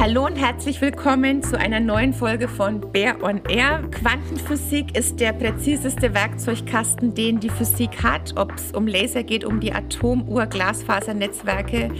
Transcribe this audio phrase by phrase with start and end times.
[0.00, 3.82] Hallo und herzlich willkommen zu einer neuen Folge von Bear on Air.
[3.90, 8.32] Quantenphysik ist der präziseste Werkzeugkasten, den die Physik hat.
[8.36, 11.90] Ob es um Laser geht, um die Atomuhr, Glasfasernetzwerke.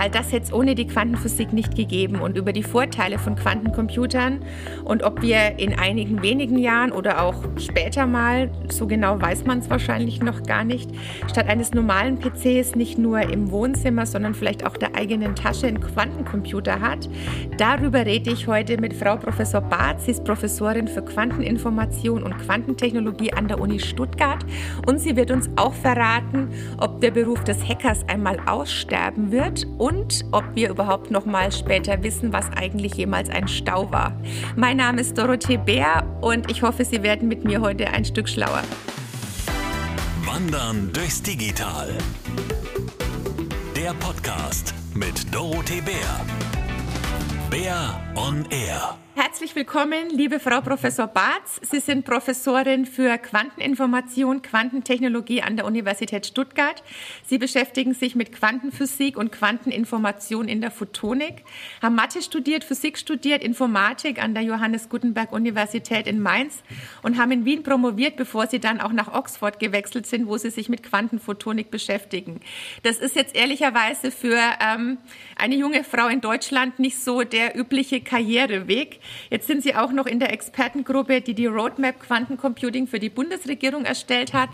[0.00, 2.20] All das hätte es ohne die Quantenphysik nicht gegeben.
[2.20, 4.44] Und über die Vorteile von Quantencomputern
[4.84, 9.58] und ob wir in einigen wenigen Jahren oder auch später mal, so genau weiß man
[9.58, 10.92] es wahrscheinlich noch gar nicht,
[11.28, 15.80] statt eines normalen PCs nicht nur im Wohnzimmer, sondern vielleicht auch der eigenen Tasche einen
[15.80, 17.08] Quantencomputer hat.
[17.56, 20.02] Darüber rede ich heute mit Frau Professor Barth.
[20.02, 24.44] Sie ist Professorin für Quanteninformation und Quantentechnologie an der Uni Stuttgart.
[24.86, 30.24] Und sie wird uns auch verraten, ob der Beruf des Hackers einmal aussterben wird und
[30.32, 34.12] ob wir überhaupt noch mal später wissen, was eigentlich jemals ein Stau war.
[34.54, 38.28] Mein Name ist Dorothee Bär und ich hoffe, Sie werden mit mir heute ein Stück
[38.28, 38.62] schlauer.
[40.24, 41.88] Wandern durchs Digital.
[43.76, 46.57] Der Podcast mit Dorothee Bär.
[47.50, 49.07] Bär on Air.
[49.20, 51.42] Herzlich willkommen, liebe Frau Professor Barth.
[51.62, 56.84] Sie sind Professorin für Quanteninformation, Quantentechnologie an der Universität Stuttgart.
[57.26, 61.42] Sie beschäftigen sich mit Quantenphysik und Quanteninformation in der Photonik,
[61.82, 66.62] haben Mathe studiert, Physik studiert, Informatik an der Johannes Gutenberg Universität in Mainz
[67.02, 70.50] und haben in Wien promoviert, bevor sie dann auch nach Oxford gewechselt sind, wo sie
[70.50, 72.38] sich mit Quantenphotonik beschäftigen.
[72.84, 74.98] Das ist jetzt ehrlicherweise für ähm,
[75.34, 79.00] eine junge Frau in Deutschland nicht so der übliche Karriereweg.
[79.30, 83.84] Jetzt sind Sie auch noch in der Expertengruppe, die die Roadmap Quantencomputing für die Bundesregierung
[83.84, 84.48] erstellt hat.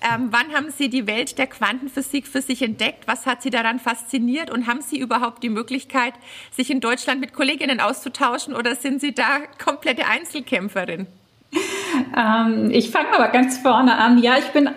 [0.00, 3.06] Ähm, wann haben Sie die Welt der Quantenphysik für sich entdeckt?
[3.06, 4.50] Was hat Sie daran fasziniert?
[4.50, 6.14] Und haben Sie überhaupt die Möglichkeit,
[6.50, 11.06] sich in Deutschland mit Kolleginnen auszutauschen oder sind Sie da komplette Einzelkämpferin?
[12.16, 14.18] Ähm, ich fange aber ganz vorne an.
[14.18, 14.68] Ja, ich bin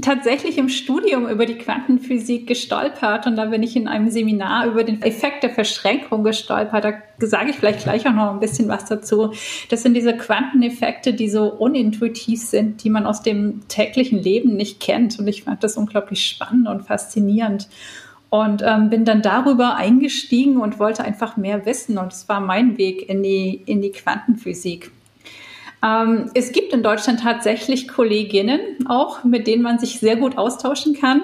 [0.00, 4.84] tatsächlich im Studium über die Quantenphysik gestolpert und da bin ich in einem Seminar über
[4.84, 6.84] den Effekt der Verschränkung gestolpert.
[6.84, 9.32] Da sage ich vielleicht gleich auch noch ein bisschen was dazu.
[9.68, 14.80] Das sind diese Quanteneffekte, die so unintuitiv sind, die man aus dem täglichen Leben nicht
[14.80, 15.18] kennt.
[15.18, 17.68] Und ich fand das unglaublich spannend und faszinierend.
[18.28, 21.98] Und ähm, bin dann darüber eingestiegen und wollte einfach mehr wissen.
[21.98, 24.92] Und es war mein Weg in die, in die Quantenphysik.
[25.82, 30.94] Ähm, es gibt in Deutschland tatsächlich Kolleginnen auch, mit denen man sich sehr gut austauschen
[30.94, 31.22] kann.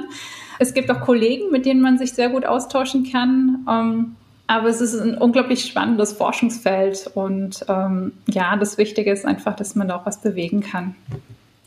[0.59, 3.67] Es gibt auch Kollegen, mit denen man sich sehr gut austauschen kann.
[3.69, 9.57] Ähm, aber es ist ein unglaublich spannendes Forschungsfeld und ähm, ja, das Wichtige ist einfach,
[9.57, 10.95] dass man da auch was bewegen kann.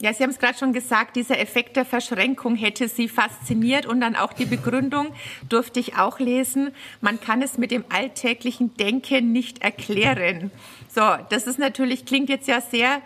[0.01, 3.99] Ja, Sie haben es gerade schon gesagt, dieser Effekt der Verschränkung hätte Sie fasziniert und
[3.99, 5.13] dann auch die Begründung
[5.49, 6.71] durfte ich auch lesen.
[7.01, 10.51] Man kann es mit dem alltäglichen Denken nicht erklären.
[10.87, 13.01] So, das ist natürlich, klingt jetzt ja sehr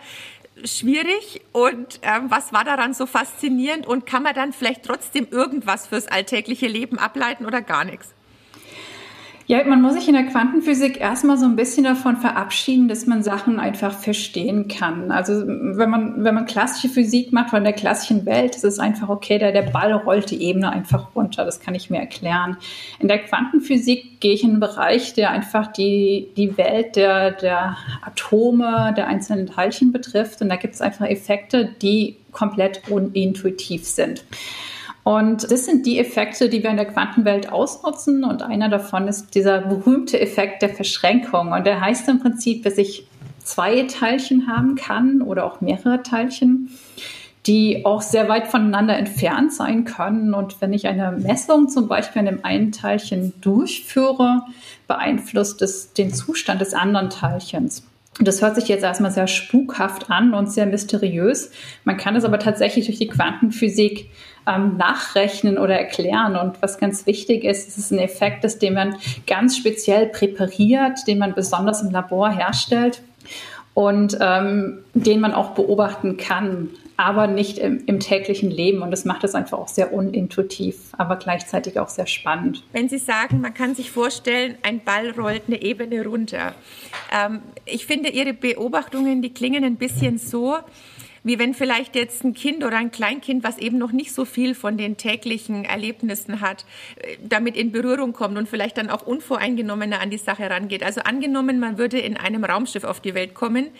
[0.64, 5.88] schwierig und ähm, was war daran so faszinierend und kann man dann vielleicht trotzdem irgendwas
[5.88, 8.14] fürs alltägliche Leben ableiten oder gar nichts?
[9.46, 13.22] Ja, man muss sich in der Quantenphysik erstmal so ein bisschen davon verabschieden, dass man
[13.22, 15.10] Sachen einfach verstehen kann.
[15.10, 19.10] Also wenn man, wenn man klassische Physik macht von der klassischen Welt, ist es einfach
[19.10, 21.44] okay, der, der Ball rollt die Ebene einfach runter.
[21.44, 22.56] Das kann ich mir erklären.
[23.00, 27.76] In der Quantenphysik gehe ich in einen Bereich, der einfach die, die Welt der, der
[28.00, 30.40] Atome, der einzelnen Teilchen betrifft.
[30.40, 34.24] Und da gibt es einfach Effekte, die komplett unintuitiv sind.
[35.04, 38.24] Und das sind die Effekte, die wir in der Quantenwelt ausnutzen.
[38.24, 41.52] Und einer davon ist dieser berühmte Effekt der Verschränkung.
[41.52, 43.06] Und der heißt im Prinzip, dass ich
[43.44, 46.70] zwei Teilchen haben kann oder auch mehrere Teilchen,
[47.46, 50.32] die auch sehr weit voneinander entfernt sein können.
[50.32, 54.42] Und wenn ich eine Messung zum Beispiel an dem einen Teilchen durchführe,
[54.88, 57.84] beeinflusst es den Zustand des anderen Teilchens.
[58.20, 61.50] Das hört sich jetzt erstmal sehr spukhaft an und sehr mysteriös.
[61.82, 64.08] Man kann es aber tatsächlich durch die Quantenphysik
[64.46, 66.36] ähm, nachrechnen oder erklären.
[66.36, 68.96] Und was ganz wichtig ist, es ist ein Effekt, ist, den man
[69.26, 73.02] ganz speziell präpariert, den man besonders im Labor herstellt
[73.74, 78.82] und ähm, den man auch beobachten kann, aber nicht im, im, täglichen Leben.
[78.82, 82.62] Und das macht es einfach auch sehr unintuitiv, aber gleichzeitig auch sehr spannend.
[82.72, 86.54] Wenn Sie sagen, man kann sich vorstellen, ein Ball rollt eine Ebene runter.
[87.12, 90.58] Ähm, ich finde Ihre Beobachtungen, die klingen ein bisschen so,
[91.24, 94.54] wie wenn vielleicht jetzt ein Kind oder ein Kleinkind, was eben noch nicht so viel
[94.54, 96.64] von den täglichen Erlebnissen hat,
[96.96, 100.84] äh, damit in Berührung kommt und vielleicht dann auch unvoreingenommener an die Sache rangeht.
[100.84, 103.70] Also angenommen, man würde in einem Raumschiff auf die Welt kommen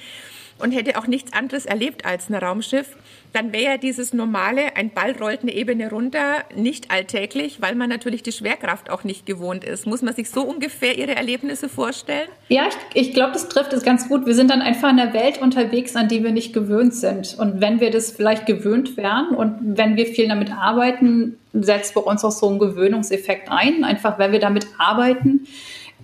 [0.58, 2.96] und hätte auch nichts anderes erlebt als ein Raumschiff,
[3.32, 7.88] dann wäre ja dieses normale, ein Ball rollt eine Ebene runter, nicht alltäglich, weil man
[7.88, 9.86] natürlich die Schwerkraft auch nicht gewohnt ist.
[9.86, 12.28] Muss man sich so ungefähr Ihre Erlebnisse vorstellen?
[12.48, 14.26] Ja, ich, ich glaube, das trifft es ganz gut.
[14.26, 17.36] Wir sind dann einfach in der Welt unterwegs, an die wir nicht gewöhnt sind.
[17.36, 22.00] Und wenn wir das vielleicht gewöhnt wären und wenn wir viel damit arbeiten, setzt bei
[22.00, 23.82] uns auch so ein Gewöhnungseffekt ein.
[23.82, 25.46] Einfach, wenn wir damit arbeiten,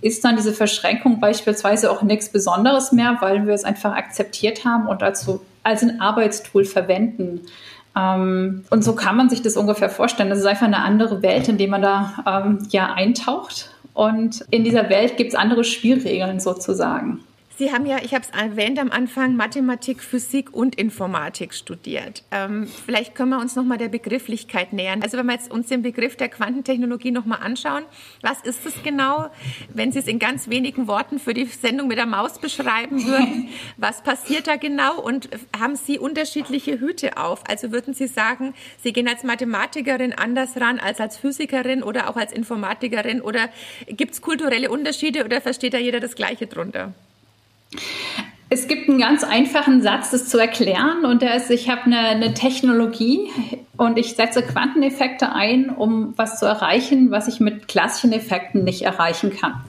[0.01, 4.87] ist dann diese Verschränkung beispielsweise auch nichts Besonderes mehr, weil wir es einfach akzeptiert haben
[4.87, 7.41] und dazu als ein Arbeitstool verwenden.
[7.95, 10.29] Ähm, und so kann man sich das ungefähr vorstellen.
[10.29, 13.69] Das ist einfach eine andere Welt, in die man da ähm, ja eintaucht.
[13.93, 17.19] Und in dieser Welt gibt es andere Spielregeln sozusagen.
[17.57, 22.23] Sie haben ja, ich habe es erwähnt am Anfang, Mathematik, Physik und Informatik studiert.
[22.31, 25.03] Ähm, vielleicht können wir uns noch mal der Begrifflichkeit nähern.
[25.03, 27.83] Also wenn wir jetzt uns den Begriff der Quantentechnologie noch mal anschauen,
[28.21, 29.29] was ist es genau?
[29.73, 33.49] Wenn Sie es in ganz wenigen Worten für die Sendung mit der Maus beschreiben würden,
[33.77, 34.99] was passiert da genau?
[34.99, 37.43] Und haben Sie unterschiedliche Hüte auf?
[37.47, 42.15] Also würden Sie sagen, Sie gehen als Mathematikerin anders ran als als Physikerin oder auch
[42.15, 43.21] als Informatikerin?
[43.21, 43.49] Oder
[43.87, 46.93] gibt es kulturelle Unterschiede oder versteht da jeder das Gleiche drunter?
[48.53, 51.99] Es gibt einen ganz einfachen Satz, das zu erklären, und der ist, ich habe eine,
[51.99, 53.29] eine, Technologie
[53.77, 58.81] und ich setze Quanteneffekte ein, um was zu erreichen, was ich mit klassischen Effekten nicht
[58.81, 59.63] erreichen kann.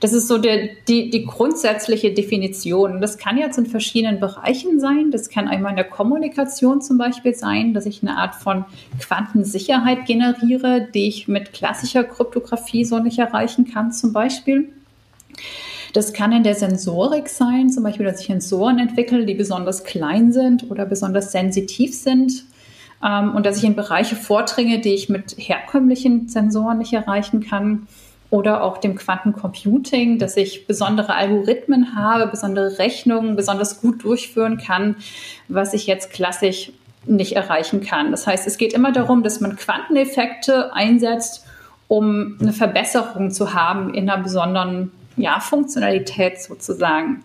[0.00, 3.00] Das ist so der, die, die grundsätzliche Definition.
[3.00, 5.12] Das kann jetzt in verschiedenen Bereichen sein.
[5.12, 8.64] Das kann einmal in der Kommunikation zum Beispiel sein, dass ich eine Art von
[8.98, 14.72] Quantensicherheit generiere, die ich mit klassischer Kryptographie so nicht erreichen kann, zum Beispiel.
[15.96, 20.30] Das kann in der Sensorik sein, zum Beispiel, dass ich Sensoren entwickle, die besonders klein
[20.30, 22.44] sind oder besonders sensitiv sind.
[23.02, 27.86] Ähm, und dass ich in Bereiche vordringe, die ich mit herkömmlichen Sensoren nicht erreichen kann.
[28.28, 34.96] Oder auch dem Quantencomputing, dass ich besondere Algorithmen habe, besondere Rechnungen besonders gut durchführen kann,
[35.48, 36.72] was ich jetzt klassisch
[37.06, 38.10] nicht erreichen kann.
[38.10, 41.46] Das heißt, es geht immer darum, dass man Quanteneffekte einsetzt,
[41.88, 47.24] um eine Verbesserung zu haben in einer besonderen ja, Funktionalität sozusagen.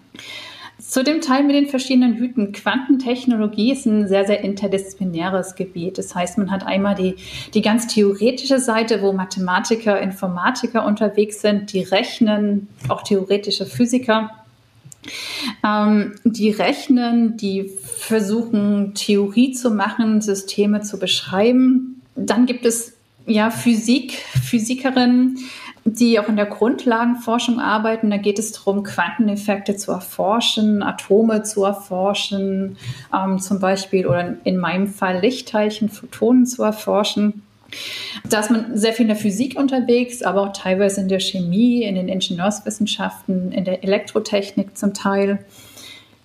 [0.80, 2.52] Zu dem Teil mit den verschiedenen Hüten.
[2.52, 5.98] Quantentechnologie ist ein sehr, sehr interdisziplinäres Gebiet.
[5.98, 7.16] Das heißt, man hat einmal die,
[7.54, 14.32] die ganz theoretische Seite, wo Mathematiker, Informatiker unterwegs sind, die rechnen, auch theoretische Physiker.
[15.64, 22.02] Ähm, die rechnen, die versuchen, Theorie zu machen, Systeme zu beschreiben.
[22.16, 22.94] Dann gibt es
[23.26, 25.38] ja Physik, Physikerinnen,
[25.84, 28.12] die auch in der Grundlagenforschung arbeiten.
[28.12, 32.78] Da geht es darum, Quanteneffekte zu erforschen, Atome zu erforschen,
[33.14, 37.42] ähm, zum Beispiel, oder in meinem Fall Lichtteilchen, Photonen zu erforschen.
[38.30, 41.84] Da ist man sehr viel in der Physik unterwegs, aber auch teilweise in der Chemie,
[41.84, 45.40] in den Ingenieurswissenschaften, in der Elektrotechnik zum Teil.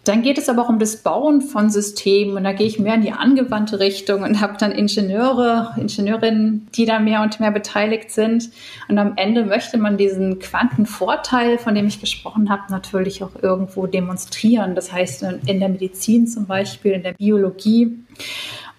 [0.06, 2.94] Dann geht es aber auch um das Bauen von Systemen und da gehe ich mehr
[2.94, 8.12] in die angewandte Richtung und habe dann Ingenieure, Ingenieurinnen, die da mehr und mehr beteiligt
[8.12, 8.50] sind.
[8.88, 13.88] Und am Ende möchte man diesen Quantenvorteil, von dem ich gesprochen habe, natürlich auch irgendwo
[13.88, 14.76] demonstrieren.
[14.76, 17.99] Das heißt in der Medizin zum Beispiel, in der Biologie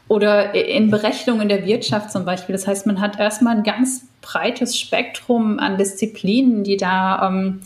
[0.07, 2.53] oder in Berechnungen in der Wirtschaft zum Beispiel.
[2.53, 7.59] Das heißt, man hat erstmal ein ganz breites Spektrum an Disziplinen, die da ähm,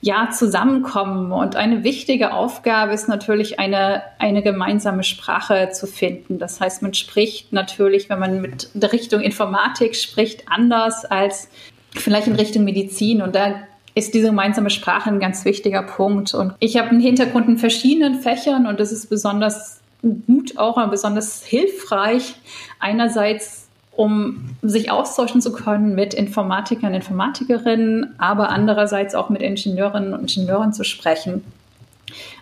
[0.00, 1.32] ja, zusammenkommen.
[1.32, 6.38] Und eine wichtige Aufgabe ist natürlich, eine, eine gemeinsame Sprache zu finden.
[6.38, 11.48] Das heißt, man spricht natürlich, wenn man mit der Richtung Informatik spricht, anders als
[11.94, 13.22] vielleicht in Richtung Medizin.
[13.22, 13.54] Und da
[13.94, 16.34] ist diese gemeinsame Sprache ein ganz wichtiger Punkt.
[16.34, 19.80] Und ich habe einen Hintergrund in verschiedenen Fächern und das ist besonders
[20.26, 22.34] gut auch und besonders hilfreich.
[22.78, 23.65] Einerseits
[23.96, 30.72] um sich austauschen zu können mit Informatikern, Informatikerinnen, aber andererseits auch mit Ingenieurinnen und Ingenieuren
[30.72, 31.42] zu sprechen.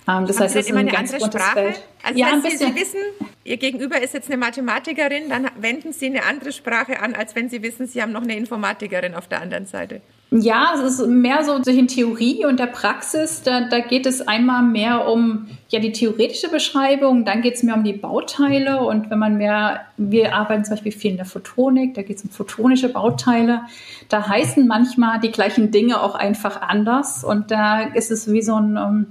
[0.06, 1.54] Ähm, das Haben heißt, es ist ein ganz buntes Sprache?
[1.54, 1.82] Feld.
[2.02, 3.00] Also ja, heißt, Sie, Sie wissen,
[3.44, 7.48] Ihr Gegenüber ist jetzt eine Mathematikerin, dann wenden Sie eine andere Sprache an, als wenn
[7.48, 10.00] Sie wissen, Sie haben noch eine Informatikerin auf der anderen Seite.
[10.30, 13.42] Ja, es ist mehr so zwischen Theorie und der Praxis.
[13.42, 17.76] Da, da geht es einmal mehr um ja, die theoretische Beschreibung, dann geht es mehr
[17.76, 21.94] um die Bauteile und wenn man mehr, wir arbeiten zum Beispiel viel in der Photonik,
[21.94, 23.62] da geht es um photonische Bauteile.
[24.08, 28.56] Da heißen manchmal die gleichen Dinge auch einfach anders und da ist es wie so
[28.56, 29.06] ein, um,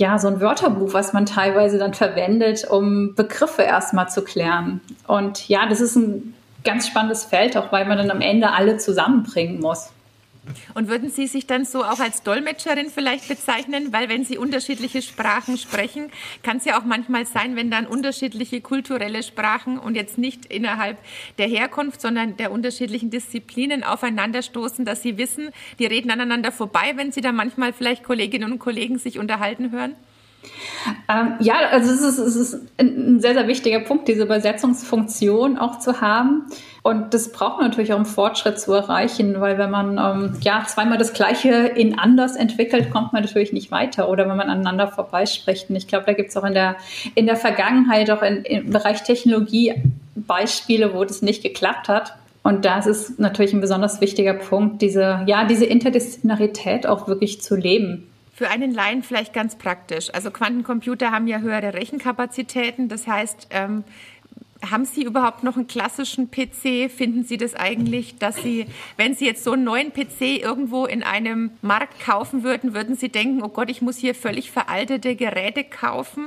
[0.00, 4.80] ja, so ein Wörterbuch, was man teilweise dann verwendet, um Begriffe erstmal zu klären.
[5.06, 8.78] Und ja, das ist ein ganz spannendes Feld, auch weil man dann am Ende alle
[8.78, 9.90] zusammenbringen muss.
[10.74, 13.92] Und würden Sie sich dann so auch als Dolmetscherin vielleicht bezeichnen?
[13.92, 16.10] Weil wenn Sie unterschiedliche Sprachen sprechen,
[16.42, 20.98] kann es ja auch manchmal sein, wenn dann unterschiedliche kulturelle Sprachen und jetzt nicht innerhalb
[21.38, 27.12] der Herkunft, sondern der unterschiedlichen Disziplinen aufeinanderstoßen, dass Sie wissen, die reden aneinander vorbei, wenn
[27.12, 29.94] Sie da manchmal vielleicht Kolleginnen und Kollegen sich unterhalten hören?
[31.08, 35.78] Ähm, ja, also es ist, es ist ein sehr, sehr wichtiger Punkt, diese Übersetzungsfunktion auch
[35.78, 36.46] zu haben.
[36.82, 40.64] Und das braucht man natürlich auch, um Fortschritt zu erreichen, weil wenn man ähm, ja
[40.66, 44.08] zweimal das Gleiche in anders entwickelt, kommt man natürlich nicht weiter.
[44.08, 45.68] Oder wenn man aneinander vorbeispricht.
[45.68, 46.76] Und ich glaube, da gibt es auch in der,
[47.14, 49.74] in der Vergangenheit, auch in, im Bereich Technologie
[50.14, 52.14] Beispiele, wo das nicht geklappt hat.
[52.42, 57.54] Und das ist natürlich ein besonders wichtiger Punkt, diese, ja, diese Interdisziplinarität auch wirklich zu
[57.54, 58.09] leben.
[58.40, 60.08] Für einen Laien vielleicht ganz praktisch.
[60.14, 62.88] Also Quantencomputer haben ja höhere Rechenkapazitäten.
[62.88, 63.84] Das heißt, ähm,
[64.68, 66.90] haben Sie überhaupt noch einen klassischen PC?
[66.90, 71.02] Finden Sie das eigentlich, dass Sie, wenn Sie jetzt so einen neuen PC irgendwo in
[71.02, 75.64] einem Markt kaufen würden, würden Sie denken, oh Gott, ich muss hier völlig veraltete Geräte
[75.64, 76.26] kaufen?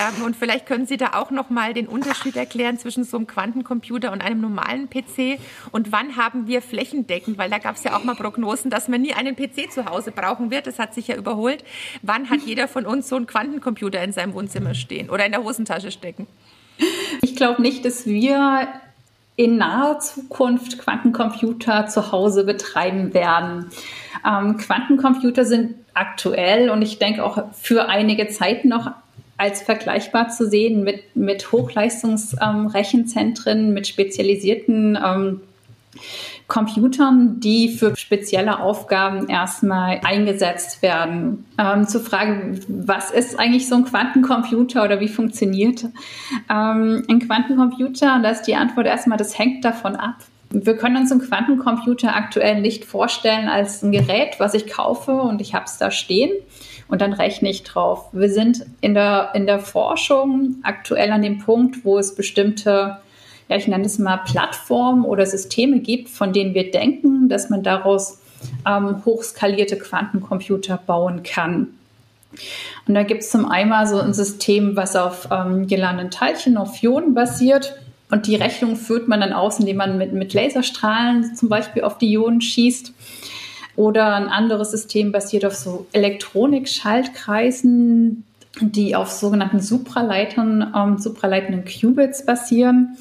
[0.00, 3.26] Ähm, und vielleicht können Sie da auch noch mal den Unterschied erklären zwischen so einem
[3.26, 5.40] Quantencomputer und einem normalen PC.
[5.72, 9.02] Und wann haben wir flächendeckend, weil da gab es ja auch mal Prognosen, dass man
[9.02, 10.66] nie einen PC zu Hause brauchen wird.
[10.66, 11.64] Das hat sich ja überholt.
[12.02, 15.42] Wann hat jeder von uns so einen Quantencomputer in seinem Wohnzimmer stehen oder in der
[15.42, 16.28] Hosentasche stecken?
[17.32, 18.68] Ich glaube nicht, dass wir
[19.36, 23.70] in naher Zukunft Quantencomputer zu Hause betreiben werden.
[24.22, 28.90] Ähm, Quantencomputer sind aktuell und ich denke auch für einige Zeit noch
[29.38, 35.40] als vergleichbar zu sehen mit, mit Hochleistungsrechenzentren, ähm, mit spezialisierten ähm,
[36.52, 41.46] Computern, die für spezielle Aufgaben erstmal eingesetzt werden.
[41.56, 45.84] Ähm, zur Frage, was ist eigentlich so ein Quantencomputer oder wie funktioniert
[46.50, 48.20] ähm, ein Quantencomputer?
[48.22, 50.16] Da ist die Antwort erstmal, das hängt davon ab.
[50.50, 55.40] Wir können uns einen Quantencomputer aktuell nicht vorstellen als ein Gerät, was ich kaufe und
[55.40, 56.32] ich habe es da stehen
[56.88, 58.10] und dann rechne ich drauf.
[58.12, 62.98] Wir sind in der, in der Forschung aktuell an dem Punkt, wo es bestimmte
[63.52, 67.62] ja, ich nenne es mal Plattformen oder Systeme gibt, von denen wir denken, dass man
[67.62, 68.18] daraus
[68.66, 71.66] ähm, hochskalierte Quantencomputer bauen kann.
[72.88, 76.82] Und da gibt es zum einen so ein System, was auf ähm, geladenen Teilchen, auf
[76.82, 77.78] Ionen basiert.
[78.10, 81.98] Und die Rechnung führt man dann aus, indem man mit, mit Laserstrahlen zum Beispiel auf
[81.98, 82.94] die Ionen schießt.
[83.76, 88.24] Oder ein anderes System basiert auf so Elektronik-Schaltkreisen,
[88.60, 92.96] die auf sogenannten Supraleitern, ähm, supraleitenden Qubits basieren.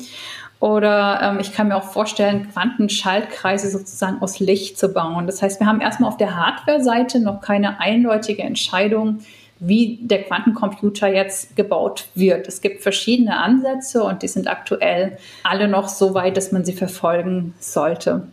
[0.62, 5.26] Oder ähm, ich kann mir auch vorstellen, Quantenschaltkreise sozusagen aus Licht zu bauen.
[5.26, 9.22] Das heißt, wir haben erstmal auf der Hardware-Seite noch keine eindeutige Entscheidung,
[9.60, 12.48] wie der Quantencomputer jetzt gebaut wird.
[12.48, 16.74] Es gibt verschiedene Ansätze und die sind aktuell alle noch so weit, dass man sie
[16.74, 18.28] verfolgen sollte.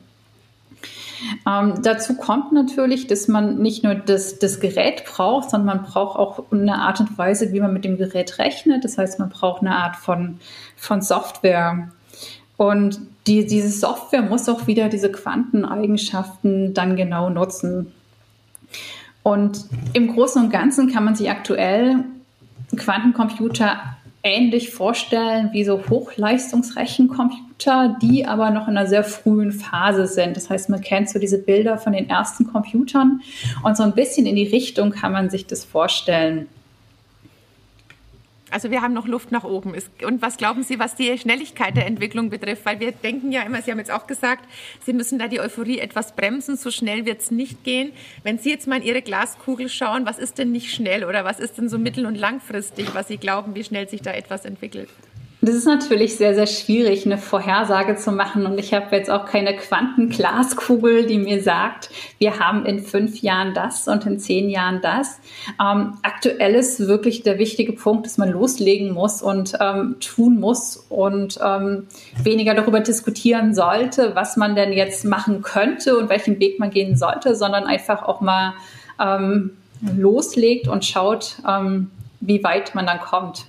[1.47, 6.19] Ähm, dazu kommt natürlich, dass man nicht nur das, das Gerät braucht, sondern man braucht
[6.19, 8.85] auch eine Art und Weise, wie man mit dem Gerät rechnet.
[8.85, 10.41] Das heißt, man braucht eine Art von,
[10.77, 11.89] von Software.
[12.59, 17.95] Und die, diese Software muss auch wieder diese Quanteneigenschaften dann genau nutzen.
[19.23, 22.05] Und im Großen und Ganzen kann man sich aktuell
[22.77, 23.79] Quantencomputer
[24.23, 30.37] ähnlich vorstellen wie so Hochleistungsrechencomputer, die aber noch in einer sehr frühen Phase sind.
[30.37, 33.21] Das heißt, man kennt so diese Bilder von den ersten Computern
[33.63, 36.49] und so ein bisschen in die Richtung kann man sich das vorstellen.
[38.51, 39.75] Also wir haben noch Luft nach oben.
[40.05, 42.65] Und was glauben Sie, was die Schnelligkeit der Entwicklung betrifft?
[42.65, 44.45] Weil wir denken ja immer, Sie haben jetzt auch gesagt,
[44.85, 46.57] Sie müssen da die Euphorie etwas bremsen.
[46.57, 47.93] So schnell wird es nicht gehen.
[48.23, 51.41] Wenn Sie jetzt mal in Ihre Glaskugel schauen, was ist denn nicht schnell oder was
[51.41, 54.89] ist denn so mittel- und langfristig, was Sie glauben, wie schnell sich da etwas entwickelt?
[55.41, 58.45] Das ist natürlich sehr, sehr schwierig, eine Vorhersage zu machen.
[58.45, 63.55] Und ich habe jetzt auch keine Quantenglaskugel, die mir sagt, wir haben in fünf Jahren
[63.55, 65.21] das und in zehn Jahren das.
[65.63, 70.77] Ähm, aktuell ist wirklich der wichtige Punkt, dass man loslegen muss und ähm, tun muss
[70.89, 71.87] und ähm,
[72.21, 76.97] weniger darüber diskutieren sollte, was man denn jetzt machen könnte und welchen Weg man gehen
[76.97, 78.55] sollte, sondern einfach auch mal
[79.01, 79.57] ähm,
[79.97, 83.47] loslegt und schaut, ähm, wie weit man dann kommt.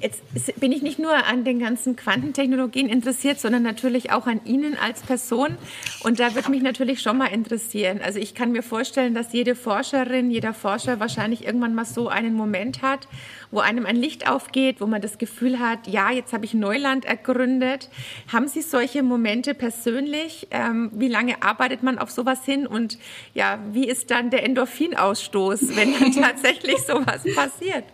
[0.00, 0.24] Jetzt
[0.58, 5.02] bin ich nicht nur an den ganzen Quantentechnologien interessiert, sondern natürlich auch an Ihnen als
[5.02, 5.56] Person.
[6.02, 8.00] Und da würde mich natürlich schon mal interessieren.
[8.02, 12.34] Also ich kann mir vorstellen, dass jede Forscherin, jeder Forscher wahrscheinlich irgendwann mal so einen
[12.34, 13.06] Moment hat,
[13.52, 17.04] wo einem ein Licht aufgeht, wo man das Gefühl hat, ja, jetzt habe ich Neuland
[17.04, 17.88] ergründet.
[18.32, 20.48] Haben Sie solche Momente persönlich?
[20.50, 22.66] Ähm, wie lange arbeitet man auf sowas hin?
[22.66, 22.98] Und
[23.32, 27.84] ja, wie ist dann der Endorphinausstoß, wenn dann tatsächlich sowas passiert?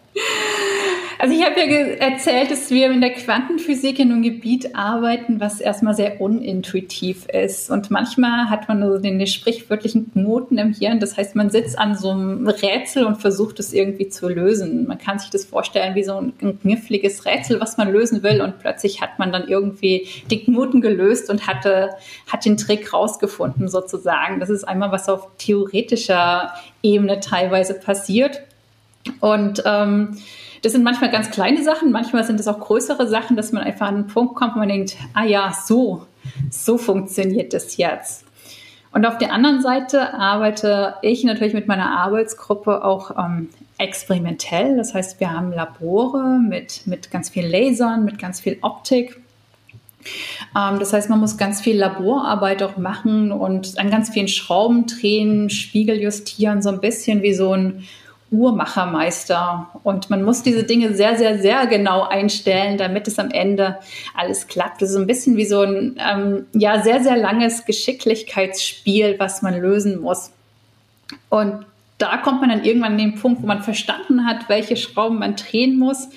[1.23, 5.61] Also ich habe ja erzählt, dass wir in der Quantenphysik in einem Gebiet arbeiten, was
[5.61, 7.71] erstmal sehr unintuitiv ist.
[7.71, 10.99] Und manchmal hat man so den, sprichwörtlichen Knoten im Hirn.
[10.99, 14.87] Das heißt, man sitzt an so einem Rätsel und versucht es irgendwie zu lösen.
[14.87, 18.41] Man kann sich das vorstellen wie so ein, ein kniffliges Rätsel, was man lösen will.
[18.41, 21.91] Und plötzlich hat man dann irgendwie die Knoten gelöst und hatte,
[22.33, 24.41] hat den Trick rausgefunden sozusagen.
[24.41, 28.41] Das ist einmal was auf theoretischer Ebene teilweise passiert.
[29.21, 30.17] Und ähm,
[30.63, 33.89] das sind manchmal ganz kleine Sachen, manchmal sind es auch größere Sachen, dass man einfach
[33.89, 36.07] an einen Punkt kommt, wo man denkt, ah ja, so,
[36.51, 38.25] so funktioniert das jetzt.
[38.93, 44.77] Und auf der anderen Seite arbeite ich natürlich mit meiner Arbeitsgruppe auch ähm, experimentell.
[44.77, 49.21] Das heißt, wir haben Labore mit, mit ganz viel Lasern, mit ganz viel Optik.
[50.57, 54.87] Ähm, das heißt, man muss ganz viel Laborarbeit auch machen und an ganz vielen Schrauben
[54.87, 57.85] drehen, Spiegel justieren, so ein bisschen wie so ein
[58.31, 59.69] Uhrmachermeister.
[59.83, 63.79] Und man muss diese Dinge sehr, sehr, sehr genau einstellen, damit es am Ende
[64.15, 64.83] alles klappt.
[64.83, 69.43] Das ist so ein bisschen wie so ein ähm, ja, sehr, sehr langes Geschicklichkeitsspiel, was
[69.43, 70.33] man lösen muss.
[71.29, 71.67] Und
[71.99, 75.37] da kommt man dann irgendwann an den Punkt, wo man verstanden hat, welche Schrauben man
[75.37, 76.09] drehen muss,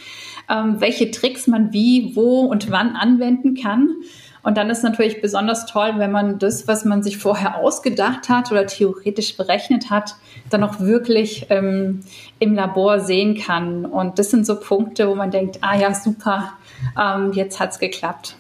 [0.50, 3.90] ähm, welche Tricks man wie, wo und wann anwenden kann.
[4.44, 8.52] Und dann ist natürlich besonders toll, wenn man das, was man sich vorher ausgedacht hat
[8.52, 10.16] oder theoretisch berechnet hat,
[10.50, 12.02] dann auch wirklich ähm,
[12.40, 13.86] im Labor sehen kann.
[13.86, 16.54] Und das sind so Punkte, wo man denkt, ah ja, super,
[17.00, 18.36] ähm, jetzt hat's geklappt.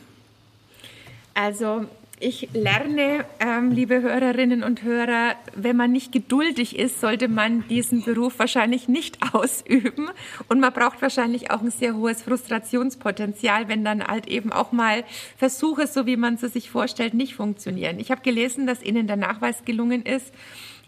[1.33, 1.85] Also
[2.23, 8.03] ich lerne, ähm, liebe Hörerinnen und Hörer, wenn man nicht geduldig ist, sollte man diesen
[8.03, 10.09] Beruf wahrscheinlich nicht ausüben.
[10.47, 15.03] Und man braucht wahrscheinlich auch ein sehr hohes Frustrationspotenzial, wenn dann halt eben auch mal
[15.37, 17.99] Versuche, so wie man es sich vorstellt, nicht funktionieren.
[17.99, 20.33] Ich habe gelesen, dass Ihnen der Nachweis gelungen ist,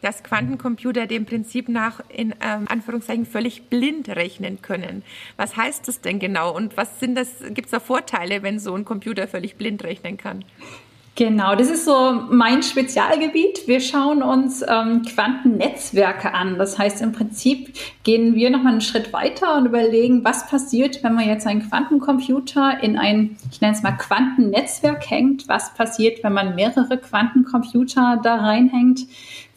[0.02, 5.04] dass Quantencomputer dem Prinzip nach in ähm, Anführungszeichen völlig blind rechnen können.
[5.36, 8.74] Was heißt das denn genau und was sind das, gibt es da Vorteile, wenn so
[8.76, 10.46] ein Computer völlig blind rechnen kann?
[11.18, 13.70] Genau, das ist so mein Spezialgebiet.
[13.70, 16.58] Wir schauen uns ähm, Quantennetzwerke an.
[16.58, 21.16] Das heißt, im Prinzip gehen wir nochmal einen Schritt weiter und überlegen, was passiert, wenn
[21.16, 25.48] man jetzt einen Quantencomputer in ein, ich nenne es mal Quantennetzwerk hängt.
[25.48, 29.08] Was passiert, wenn man mehrere Quantencomputer da reinhängt?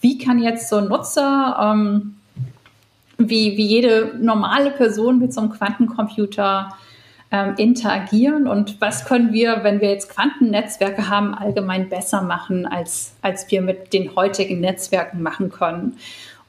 [0.00, 2.14] Wie kann jetzt so ein Nutzer, ähm,
[3.16, 6.72] wie, wie jede normale Person mit so einem Quantencomputer
[7.30, 13.12] ähm, interagieren und was können wir, wenn wir jetzt Quantennetzwerke haben, allgemein besser machen, als,
[13.20, 15.98] als wir mit den heutigen Netzwerken machen können.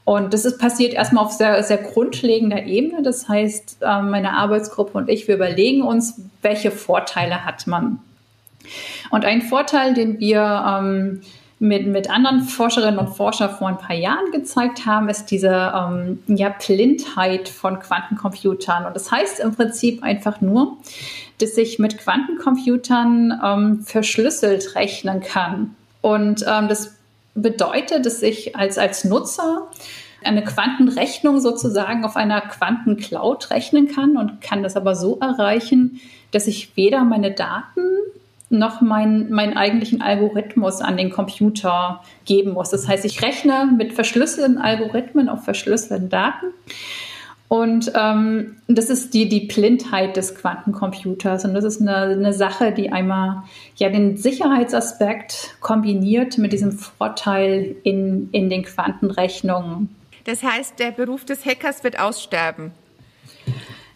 [0.05, 3.03] Und das ist passiert erstmal auf sehr, sehr grundlegender Ebene.
[3.03, 7.99] Das heißt, ähm, meine Arbeitsgruppe und ich, wir überlegen uns, welche Vorteile hat man.
[9.11, 11.21] Und ein Vorteil, den wir ähm,
[11.59, 16.23] mit, mit anderen Forscherinnen und Forschern vor ein paar Jahren gezeigt haben, ist diese ähm,
[16.27, 18.85] ja, Blindheit von Quantencomputern.
[18.85, 20.77] Und das heißt im Prinzip einfach nur,
[21.39, 25.75] dass ich mit Quantencomputern ähm, verschlüsselt rechnen kann.
[26.01, 26.95] Und ähm, das
[27.35, 29.67] bedeutet, dass ich als, als Nutzer
[30.23, 35.99] eine Quantenrechnung sozusagen auf einer Quantencloud rechnen kann und kann das aber so erreichen,
[36.31, 37.81] dass ich weder meine Daten
[38.49, 42.69] noch meinen, meinen eigentlichen Algorithmus an den Computer geben muss.
[42.69, 46.47] Das heißt, ich rechne mit verschlüsselten Algorithmen auf verschlüsselten Daten.
[47.47, 51.45] Und ähm, das ist die, die Blindheit des Quantencomputers.
[51.45, 53.43] Und das ist eine, eine Sache, die einmal
[53.75, 59.95] ja den Sicherheitsaspekt kombiniert mit diesem Vorteil in, in den Quantenrechnungen.
[60.25, 62.71] Das heißt, der Beruf des Hackers wird aussterben.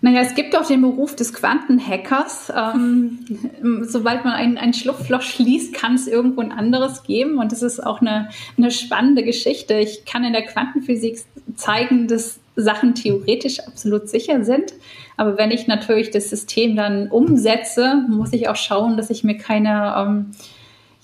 [0.04, 2.52] Naja, es gibt auch den Beruf des Quantenhackers.
[2.54, 3.20] Ähm,
[3.84, 7.38] sobald man ein, ein Schlupfloch schließt, kann es irgendwo ein anderes geben.
[7.38, 9.76] Und das ist auch eine, eine spannende Geschichte.
[9.76, 11.20] Ich kann in der Quantenphysik
[11.56, 14.74] zeigen, dass Sachen theoretisch absolut sicher sind.
[15.16, 19.38] Aber wenn ich natürlich das System dann umsetze, muss ich auch schauen, dass ich mir
[19.38, 20.32] keine ähm,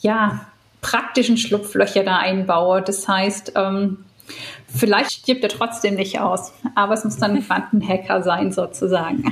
[0.02, 0.46] ja,
[0.82, 2.82] praktischen Schlupflöcher da einbaue.
[2.82, 4.00] Das heißt, ähm,
[4.76, 9.32] Vielleicht stirbt er trotzdem nicht aus, aber es muss dann ein Quantenhacker sein sozusagen.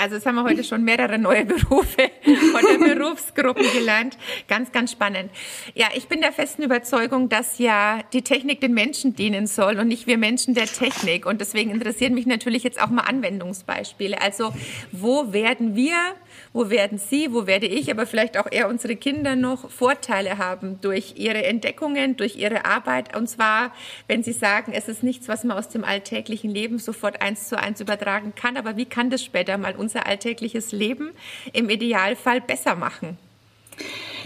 [0.00, 4.16] Also jetzt haben wir heute schon mehrere neue Berufe von der Berufsgruppe gelernt.
[4.46, 5.30] Ganz, ganz spannend.
[5.74, 9.88] Ja, ich bin der festen Überzeugung, dass ja die Technik den Menschen dienen soll und
[9.88, 11.26] nicht wir Menschen der Technik.
[11.26, 14.22] Und deswegen interessieren mich natürlich jetzt auch mal Anwendungsbeispiele.
[14.22, 14.54] Also
[14.92, 15.96] wo werden wir
[16.52, 20.80] wo werden Sie, wo werde ich, aber vielleicht auch eher unsere Kinder noch Vorteile haben
[20.80, 23.16] durch ihre Entdeckungen, durch ihre Arbeit.
[23.16, 23.72] Und zwar,
[24.06, 27.58] wenn Sie sagen, es ist nichts, was man aus dem alltäglichen Leben sofort eins zu
[27.58, 31.10] eins übertragen kann, aber wie kann das später mal unser alltägliches Leben
[31.52, 33.18] im Idealfall besser machen?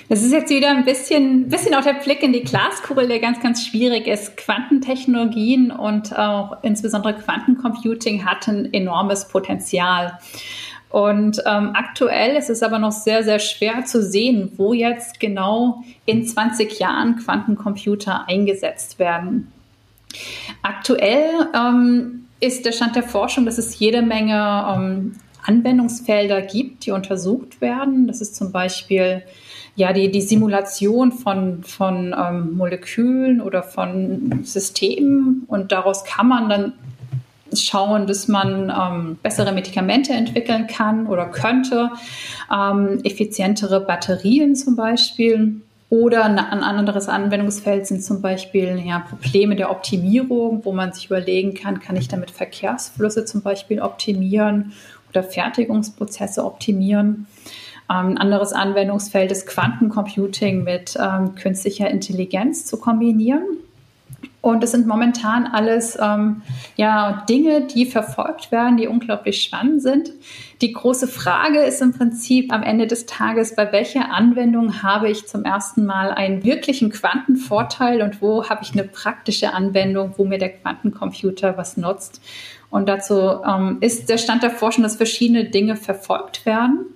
[0.09, 3.41] Das ist jetzt wieder ein bisschen, bisschen auch der Blick in die Glaskugel, der ganz,
[3.41, 4.37] ganz schwierig ist.
[4.37, 10.19] Quantentechnologien und auch insbesondere Quantencomputing hatten enormes Potenzial.
[10.93, 15.83] Und ähm, aktuell ist es aber noch sehr, sehr schwer zu sehen, wo jetzt genau
[16.05, 19.51] in 20 Jahren Quantencomputer eingesetzt werden.
[20.61, 25.13] Aktuell ähm, ist der Stand der Forschung, dass es jede Menge ähm,
[25.45, 28.07] Anwendungsfelder gibt, die untersucht werden.
[28.07, 29.23] Das ist zum Beispiel
[29.75, 36.51] ja die, die Simulation von, von ähm, Molekülen oder von Systemen und daraus kann man
[36.51, 36.73] dann
[37.61, 41.91] schauen, dass man ähm, bessere Medikamente entwickeln kann oder könnte,
[42.53, 45.61] ähm, effizientere Batterien zum Beispiel.
[45.91, 51.53] Oder ein anderes Anwendungsfeld sind zum Beispiel ja, Probleme der Optimierung, wo man sich überlegen
[51.53, 54.73] kann, kann ich damit Verkehrsflüsse zum Beispiel optimieren
[55.11, 57.27] oder Fertigungsprozesse optimieren.
[57.91, 63.45] Ähm, ein anderes Anwendungsfeld ist Quantencomputing mit ähm, künstlicher Intelligenz zu kombinieren.
[64.43, 66.43] Und es sind momentan alles ähm,
[66.75, 70.11] ja, Dinge, die verfolgt werden, die unglaublich spannend sind.
[70.61, 75.29] Die große Frage ist im Prinzip am Ende des Tages, bei welcher Anwendung habe ich
[75.29, 80.39] zum ersten Mal einen wirklichen Quantenvorteil und wo habe ich eine praktische Anwendung, wo mir
[80.39, 82.21] der Quantencomputer was nutzt.
[82.69, 83.15] Und dazu
[83.47, 86.87] ähm, ist der Stand der Forschung, dass verschiedene Dinge verfolgt werden.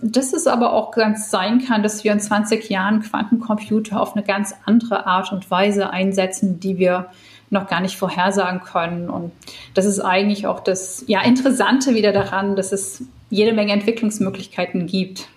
[0.00, 4.24] Dass es aber auch ganz sein kann, dass wir in 20 Jahren Quantencomputer auf eine
[4.24, 7.10] ganz andere Art und Weise einsetzen, die wir
[7.50, 9.10] noch gar nicht vorhersagen können.
[9.10, 9.32] Und
[9.74, 15.28] das ist eigentlich auch das ja, Interessante wieder daran, dass es jede Menge Entwicklungsmöglichkeiten gibt.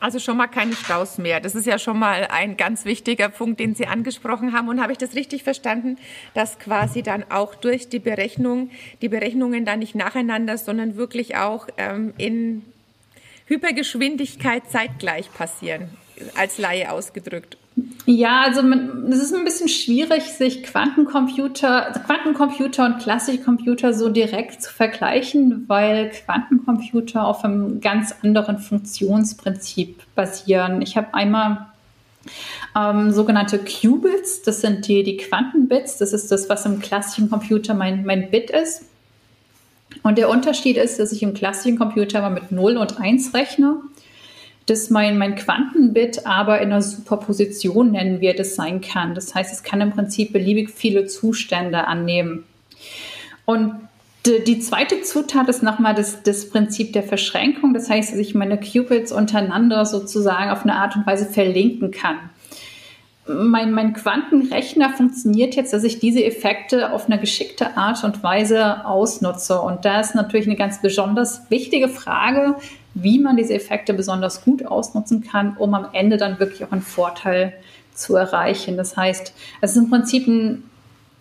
[0.00, 1.40] Also schon mal keine Staus mehr.
[1.40, 4.68] Das ist ja schon mal ein ganz wichtiger Punkt, den Sie angesprochen haben.
[4.68, 5.96] Und habe ich das richtig verstanden,
[6.34, 8.70] dass quasi dann auch durch die Berechnung,
[9.02, 12.64] die Berechnungen dann nicht nacheinander, sondern wirklich auch ähm, in
[13.48, 15.88] Hypergeschwindigkeit zeitgleich passieren,
[16.36, 17.56] als Laie ausgedrückt.
[18.06, 18.62] Ja, also
[19.10, 25.64] es ist ein bisschen schwierig, sich Quantencomputer, Quantencomputer und klassische Computer so direkt zu vergleichen,
[25.68, 30.82] weil Quantencomputer auf einem ganz anderen Funktionsprinzip basieren.
[30.82, 31.68] Ich habe einmal
[32.76, 37.74] ähm, sogenannte Qubits, das sind die, die Quantenbits, das ist das, was im klassischen Computer
[37.74, 38.84] mein, mein Bit ist.
[40.02, 43.76] Und der Unterschied ist, dass ich im klassischen Computer mal mit 0 und 1 rechne,
[44.66, 49.14] dass mein, mein Quantenbit aber in einer Superposition, nennen wir das, sein kann.
[49.14, 52.44] Das heißt, es kann im Prinzip beliebig viele Zustände annehmen.
[53.46, 53.74] Und
[54.26, 57.72] die, zweite Zutat ist nochmal das, das Prinzip der Verschränkung.
[57.72, 62.18] Das heißt, dass ich meine Qubits untereinander sozusagen auf eine Art und Weise verlinken kann
[63.28, 68.86] mein, mein Quantenrechner funktioniert jetzt, dass ich diese Effekte auf eine geschickte Art und Weise
[68.86, 69.60] ausnutze.
[69.60, 72.56] Und da ist natürlich eine ganz besonders wichtige Frage,
[72.94, 76.82] wie man diese Effekte besonders gut ausnutzen kann, um am Ende dann wirklich auch einen
[76.82, 77.52] Vorteil
[77.94, 78.76] zu erreichen.
[78.76, 80.64] Das heißt, es ist im Prinzip ein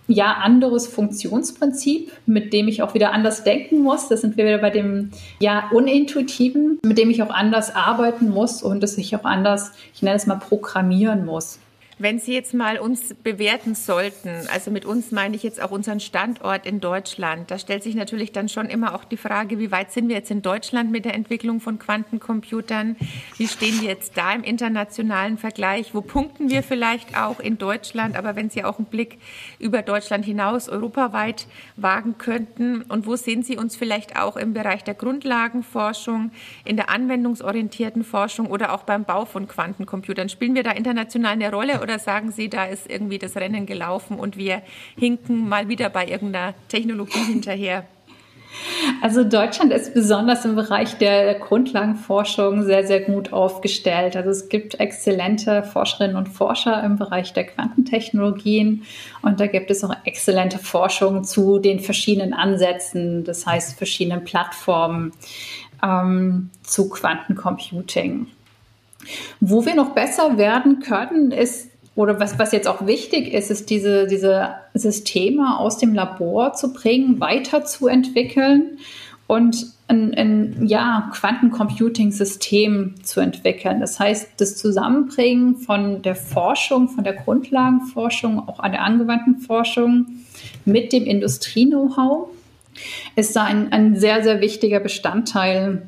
[0.08, 4.08] ja anderes Funktionsprinzip, mit dem ich auch wieder anders denken muss.
[4.08, 8.64] Das sind wir wieder bei dem ja unintuitiven, mit dem ich auch anders arbeiten muss
[8.64, 11.60] und das ich auch anders, ich nenne es mal programmieren muss.
[12.00, 16.00] Wenn Sie jetzt mal uns bewerten sollten, also mit uns meine ich jetzt auch unseren
[16.00, 19.92] Standort in Deutschland, da stellt sich natürlich dann schon immer auch die Frage, wie weit
[19.92, 22.98] sind wir jetzt in Deutschland mit der Entwicklung von Quantencomputern?
[23.38, 25.96] Wie stehen wir jetzt da im internationalen Vergleich?
[25.96, 28.16] Wo punkten wir vielleicht auch in Deutschland?
[28.16, 29.18] Aber wenn Sie auch einen Blick
[29.58, 34.84] über Deutschland hinaus, europaweit wagen könnten und wo sehen Sie uns vielleicht auch im Bereich
[34.84, 36.30] der Grundlagenforschung,
[36.64, 40.30] in der anwendungsorientierten Forschung oder auch beim Bau von Quantencomputern?
[40.30, 41.87] Spielen wir da international eine Rolle?
[41.88, 44.62] Oder sagen Sie, da ist irgendwie das Rennen gelaufen und wir
[44.98, 47.86] hinken mal wieder bei irgendeiner Technologie hinterher?
[49.02, 54.16] Also Deutschland ist besonders im Bereich der Grundlagenforschung sehr, sehr gut aufgestellt.
[54.16, 58.84] Also es gibt exzellente Forscherinnen und Forscher im Bereich der Quantentechnologien
[59.22, 65.12] und da gibt es auch exzellente Forschung zu den verschiedenen Ansätzen, das heißt verschiedenen Plattformen
[65.84, 68.28] ähm, zu Quantencomputing.
[69.40, 73.72] Wo wir noch besser werden können, ist oder was, was jetzt auch wichtig ist, ist
[73.72, 78.78] diese, diese Systeme aus dem Labor zu bringen, weiterzuentwickeln
[79.26, 83.80] und ein, ein ja, Quantencomputing-System zu entwickeln.
[83.80, 90.06] Das heißt, das Zusammenbringen von der Forschung, von der Grundlagenforschung, auch an der angewandten Forschung
[90.66, 92.30] mit dem Industrie-Know-how
[93.16, 95.88] ist da ein, ein sehr, sehr wichtiger Bestandteil.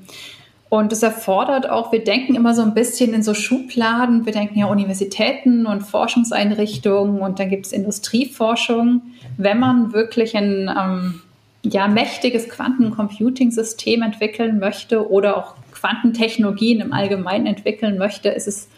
[0.70, 4.28] Und es erfordert auch, wir denken immer so ein bisschen in so Schubladen.
[4.28, 9.02] Wir denken ja Universitäten und Forschungseinrichtungen und dann gibt es Industrieforschung.
[9.38, 11.22] Wenn man wirklich ein ähm,
[11.64, 18.70] ja, mächtiges Quantencomputing-System entwickeln möchte oder auch Quantentechnologien im Allgemeinen entwickeln möchte, ist es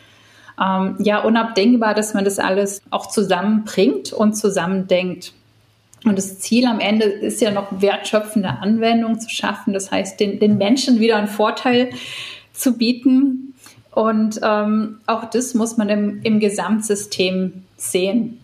[0.64, 5.34] ähm, ja unabdingbar, dass man das alles auch zusammenbringt und zusammendenkt.
[6.04, 9.74] Und das Ziel am Ende ist ja noch wertschöpfende Anwendungen zu schaffen.
[9.74, 11.92] Das heißt, den, den Menschen wieder einen Vorteil
[12.54, 13.54] zu bieten.
[13.92, 18.41] Und ähm, auch das muss man im, im Gesamtsystem sehen.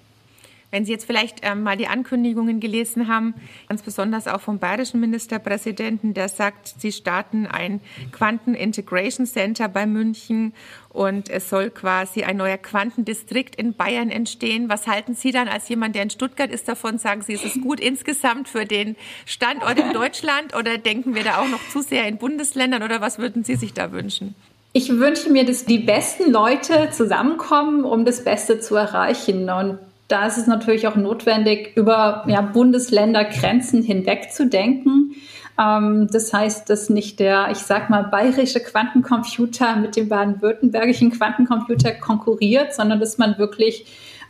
[0.69, 3.35] Wenn Sie jetzt vielleicht ähm, mal die Ankündigungen gelesen haben,
[3.69, 7.79] ganz besonders auch vom bayerischen Ministerpräsidenten, der sagt, Sie starten ein
[8.11, 10.53] Quanten Integration Center bei München
[10.89, 14.67] und es soll quasi ein neuer Quantendistrikt in Bayern entstehen.
[14.67, 16.97] Was halten Sie dann als jemand, der in Stuttgart ist, davon?
[16.97, 21.37] Sagen Sie, ist es gut insgesamt für den Standort in Deutschland oder denken wir da
[21.37, 24.35] auch noch zu sehr in Bundesländern oder was würden Sie sich da wünschen?
[24.73, 29.49] Ich wünsche mir, dass die besten Leute zusammenkommen, um das Beste zu erreichen.
[29.49, 35.15] Und da ist es natürlich auch notwendig, über ja, Bundesländergrenzen hinweg zu denken.
[35.59, 41.91] Ähm, das heißt, dass nicht der, ich sag mal, bayerische Quantencomputer mit dem baden-württembergischen Quantencomputer
[41.91, 43.85] konkurriert, sondern dass man wirklich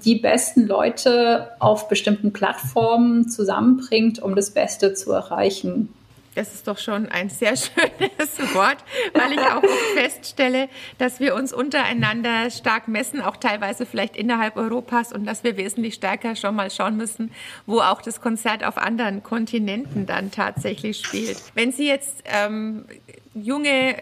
[0.05, 5.89] die besten Leute auf bestimmten Plattformen zusammenbringt, um das Beste zu erreichen.
[6.37, 8.77] Das ist doch schon ein sehr schönes Wort,
[9.13, 9.63] weil ich auch
[9.95, 10.69] feststelle,
[10.99, 15.95] dass wir uns untereinander stark messen, auch teilweise vielleicht innerhalb Europas und dass wir wesentlich
[15.95, 17.31] stärker schon mal schauen müssen,
[17.65, 21.41] wo auch das Konzert auf anderen Kontinenten dann tatsächlich spielt.
[21.55, 22.85] Wenn Sie jetzt ähm,
[23.33, 23.95] junge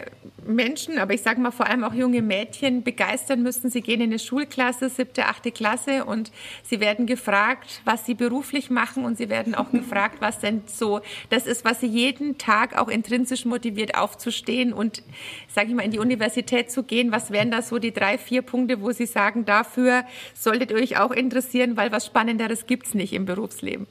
[0.47, 3.69] Menschen, aber ich sage mal vor allem auch junge Mädchen begeistern müssen.
[3.69, 6.31] Sie gehen in eine Schulklasse, siebte, achte Klasse und
[6.63, 11.01] sie werden gefragt, was sie beruflich machen und sie werden auch gefragt, was denn so
[11.29, 15.03] das ist, was sie jeden Tag auch intrinsisch motiviert aufzustehen und,
[15.47, 17.11] sage ich mal, in die Universität zu gehen.
[17.11, 20.97] Was wären da so die drei, vier Punkte, wo Sie sagen, dafür solltet ihr euch
[20.97, 23.87] auch interessieren, weil was Spannenderes gibt's nicht im Berufsleben?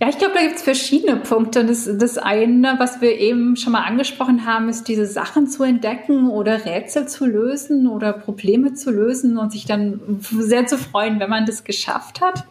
[0.00, 1.64] Ja, ich glaube, da gibt es verschiedene Punkte.
[1.64, 6.30] Das, das eine, was wir eben schon mal angesprochen haben, ist diese Sachen zu entdecken
[6.30, 11.30] oder Rätsel zu lösen oder Probleme zu lösen und sich dann sehr zu freuen, wenn
[11.30, 12.44] man das geschafft hat.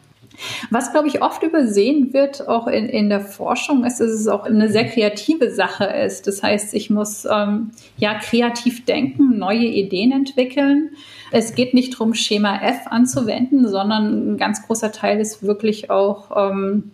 [0.70, 4.44] Was, glaube ich, oft übersehen wird, auch in, in der Forschung, ist, dass es auch
[4.44, 6.28] eine sehr kreative Sache ist.
[6.28, 10.92] Das heißt, ich muss ähm, ja kreativ denken, neue Ideen entwickeln.
[11.32, 16.52] Es geht nicht darum, Schema F anzuwenden, sondern ein ganz großer Teil ist wirklich auch
[16.52, 16.92] ähm,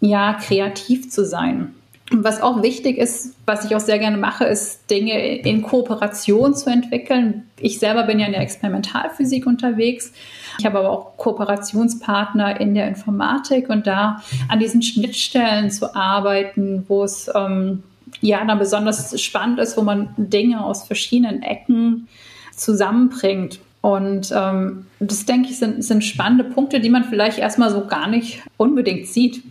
[0.00, 1.74] ja, kreativ zu sein.
[2.10, 6.70] Was auch wichtig ist, was ich auch sehr gerne mache, ist Dinge in Kooperation zu
[6.70, 7.44] entwickeln.
[7.60, 10.12] Ich selber bin ja in der Experimentalphysik unterwegs.
[10.58, 16.86] Ich habe aber auch Kooperationspartner in der Informatik und da an diesen Schnittstellen zu arbeiten,
[16.88, 17.82] wo es ähm,
[18.22, 22.08] ja dann besonders spannend ist, wo man Dinge aus verschiedenen Ecken
[22.56, 23.60] zusammenbringt.
[23.82, 28.08] Und ähm, das denke ich sind, sind spannende Punkte, die man vielleicht erstmal so gar
[28.08, 29.42] nicht unbedingt sieht.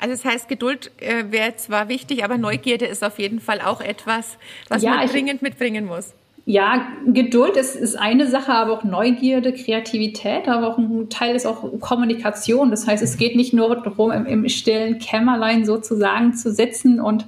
[0.00, 3.82] Also das heißt, Geduld äh, wäre zwar wichtig, aber Neugierde ist auf jeden Fall auch
[3.82, 6.14] etwas, was ja, man dringend mitbringen muss.
[6.46, 11.46] Ja, Geduld ist, ist eine Sache, aber auch Neugierde, Kreativität, aber auch ein Teil ist
[11.46, 12.70] auch Kommunikation.
[12.70, 17.26] Das heißt, es geht nicht nur darum, im, im stillen Kämmerlein sozusagen zu sitzen und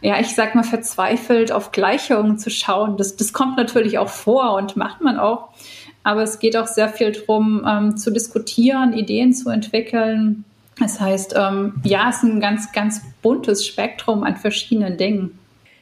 [0.00, 2.96] ja, ich sag mal, verzweifelt auf Gleichungen zu schauen.
[2.96, 5.48] Das, das kommt natürlich auch vor und macht man auch.
[6.02, 10.44] Aber es geht auch sehr viel darum, ähm, zu diskutieren, Ideen zu entwickeln,
[10.78, 15.38] das heißt, ähm, ja, es ist ein ganz, ganz buntes Spektrum an verschiedenen Dingen.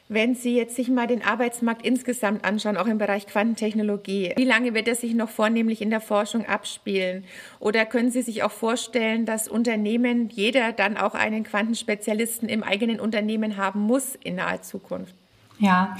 [0.07, 4.75] Wenn Sie jetzt sich mal den Arbeitsmarkt insgesamt anschauen, auch im Bereich Quantentechnologie, wie lange
[4.75, 7.23] wird er sich noch vornehmlich in der Forschung abspielen?
[7.59, 12.99] Oder können Sie sich auch vorstellen, dass Unternehmen, jeder dann auch einen Quantenspezialisten im eigenen
[12.99, 15.15] Unternehmen haben muss in naher Zukunft?
[15.57, 15.95] Ja,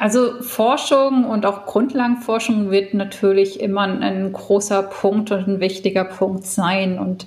[0.00, 6.44] also Forschung und auch Grundlagenforschung wird natürlich immer ein, großer Punkt und ein wichtiger Punkt
[6.44, 6.98] sein.
[6.98, 7.26] Und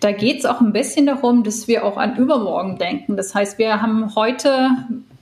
[0.00, 3.16] da geht es auch ein bisschen darum, dass wir auch an übermorgen denken.
[3.16, 4.70] Das heißt, wir haben heute,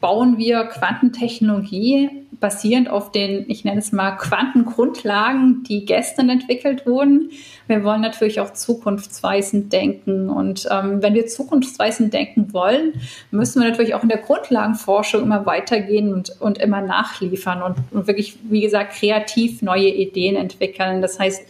[0.00, 7.30] bauen wir Quantentechnologie basierend auf den, ich nenne es mal, Quantengrundlagen, die gestern entwickelt wurden.
[7.66, 10.28] Wir wollen natürlich auch zukunftsweisend denken.
[10.28, 12.92] Und ähm, wenn wir zukunftsweisend denken wollen,
[13.30, 18.06] müssen wir natürlich auch in der Grundlagenforschung immer weitergehen und, und immer nachliefern und, und
[18.06, 21.02] wirklich, wie gesagt, kreativ neue Ideen entwickeln.
[21.02, 21.42] Das heißt,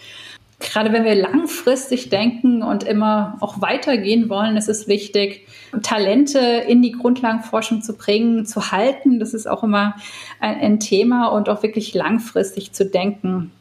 [0.60, 5.46] gerade wenn wir langfristig denken und immer auch weitergehen wollen, ist es wichtig,
[5.82, 9.20] Talente in die Grundlagenforschung zu bringen, zu halten.
[9.20, 9.94] Das ist auch immer
[10.40, 13.52] ein, ein Thema und auch wirklich langfristig zu denken.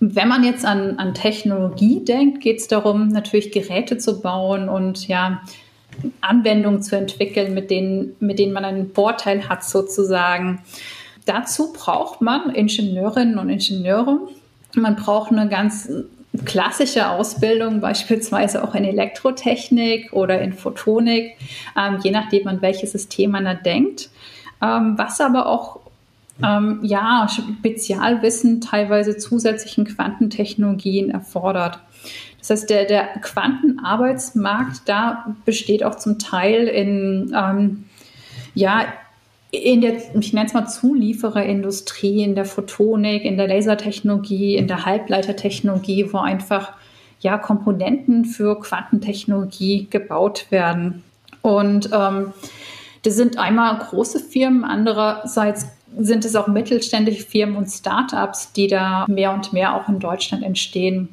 [0.00, 5.06] Wenn man jetzt an, an Technologie denkt, geht es darum, natürlich Geräte zu bauen und
[5.06, 5.40] ja,
[6.20, 10.62] Anwendungen zu entwickeln, mit denen, mit denen man einen Vorteil hat sozusagen.
[11.26, 14.18] Dazu braucht man Ingenieurinnen und Ingenieure.
[14.74, 15.88] Man braucht eine ganz
[16.44, 21.36] klassische Ausbildung, beispielsweise auch in Elektrotechnik oder in Photonik,
[21.78, 24.10] ähm, je nachdem, an welches System man da denkt.
[24.62, 25.80] Ähm, was aber auch
[26.42, 31.78] ähm, ja, Spezialwissen, teilweise zusätzlichen Quantentechnologien erfordert.
[32.38, 37.84] Das heißt, der, der Quantenarbeitsmarkt da besteht auch zum Teil in ähm,
[38.54, 38.86] ja,
[39.56, 44.84] in der, ich nenne es mal Zuliefererindustrie, in der Photonik, in der Lasertechnologie, in der
[44.84, 46.72] Halbleitertechnologie, wo einfach
[47.20, 51.02] ja Komponenten für Quantentechnologie gebaut werden.
[51.42, 52.32] Und ähm,
[53.02, 55.66] das sind einmal große Firmen, andererseits
[55.98, 60.42] sind es auch mittelständische Firmen und Startups, die da mehr und mehr auch in Deutschland
[60.42, 61.08] entstehen.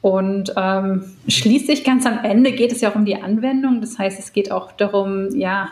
[0.00, 3.80] Und ähm, schließlich ganz am Ende geht es ja auch um die Anwendung.
[3.80, 5.68] Das heißt, es geht auch darum, ja,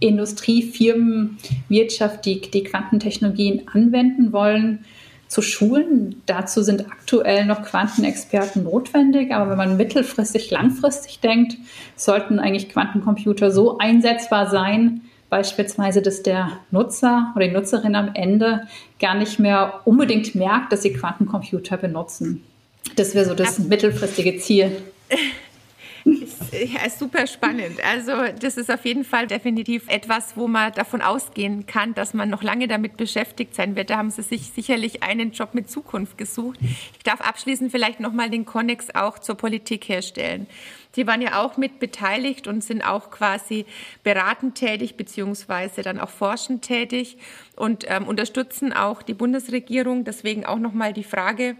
[0.00, 4.84] Industriefirmen, Wirtschaft, die die Quantentechnologien anwenden wollen,
[5.28, 6.22] zu schulen.
[6.26, 11.56] Dazu sind aktuell noch Quantenexperten notwendig, aber wenn man mittelfristig, langfristig denkt,
[11.96, 18.68] sollten eigentlich Quantencomputer so einsetzbar sein, Beispielsweise, dass der Nutzer oder die Nutzerin am Ende
[19.00, 22.44] gar nicht mehr unbedingt merkt, dass sie Quantencomputer benutzen.
[22.94, 24.70] Das wäre so das mittelfristige Ziel.
[26.06, 27.82] Ja, super spannend.
[27.84, 32.30] Also das ist auf jeden Fall definitiv etwas, wo man davon ausgehen kann, dass man
[32.30, 33.90] noch lange damit beschäftigt sein wird.
[33.90, 36.58] Da haben Sie sich sicherlich einen Job mit Zukunft gesucht.
[36.60, 40.46] Ich darf abschließend vielleicht nochmal den Konnex auch zur Politik herstellen.
[40.92, 43.66] Sie waren ja auch mit beteiligt und sind auch quasi
[44.02, 47.18] beratend tätig beziehungsweise dann auch forschend tätig
[47.56, 50.04] und ähm, unterstützen auch die Bundesregierung.
[50.04, 51.56] Deswegen auch nochmal die Frage,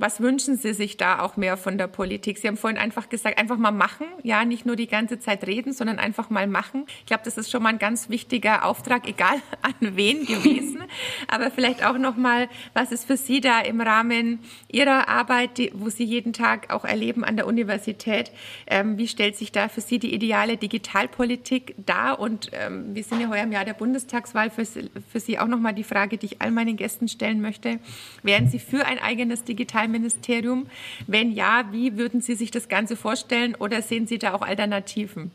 [0.00, 2.38] was wünschen Sie sich da auch mehr von der Politik?
[2.38, 5.74] Sie haben vorhin einfach gesagt, einfach mal machen, ja, nicht nur die ganze Zeit reden,
[5.74, 6.86] sondern einfach mal machen.
[7.00, 10.84] Ich glaube, das ist schon mal ein ganz wichtiger Auftrag, egal an wen gewesen.
[11.28, 14.38] Aber vielleicht auch noch mal, was ist für Sie da im Rahmen
[14.72, 18.32] Ihrer Arbeit, die, wo Sie jeden Tag auch erleben an der Universität?
[18.66, 22.20] Ähm, wie stellt sich da für Sie die ideale Digitalpolitik dar?
[22.20, 24.48] Und ähm, wir sind ja heuer im Jahr der Bundestagswahl.
[24.48, 27.78] Für, für Sie auch noch mal die Frage, die ich all meinen Gästen stellen möchte.
[28.22, 30.66] Wären Sie für ein eigenes Digital Sozialministerium?
[31.06, 35.30] Wenn ja, wie würden Sie sich das Ganze vorstellen oder sehen Sie da auch Alternativen?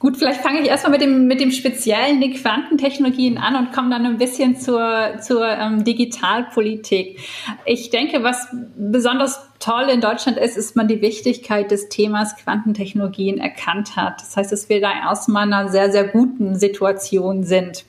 [0.00, 3.90] Gut, vielleicht fange ich erstmal mit dem, mit dem Speziellen, den Quantentechnologien an und komme
[3.90, 7.20] dann ein bisschen zur, zur ähm, Digitalpolitik.
[7.66, 13.38] Ich denke, was besonders toll in Deutschland ist, ist man die Wichtigkeit des Themas Quantentechnologien
[13.38, 14.20] erkannt hat.
[14.20, 17.84] Das heißt, dass wir da erstmal in einer sehr, sehr guten Situation sind.